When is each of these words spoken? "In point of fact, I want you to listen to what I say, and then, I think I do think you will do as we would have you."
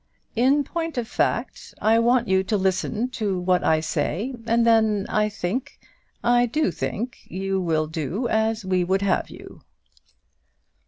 "In 0.35 0.63
point 0.63 0.97
of 0.97 1.07
fact, 1.07 1.75
I 1.79 1.99
want 1.99 2.27
you 2.27 2.43
to 2.45 2.57
listen 2.57 3.07
to 3.09 3.39
what 3.39 3.63
I 3.63 3.81
say, 3.81 4.33
and 4.47 4.65
then, 4.65 5.05
I 5.09 5.29
think 5.29 5.77
I 6.23 6.47
do 6.47 6.71
think 6.71 7.19
you 7.25 7.61
will 7.61 7.85
do 7.85 8.27
as 8.27 8.65
we 8.65 8.83
would 8.83 9.03
have 9.03 9.29
you." 9.29 9.61